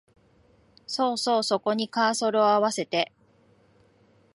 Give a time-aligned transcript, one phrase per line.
[0.87, 3.11] そうそう、そこにカーソルをあわせて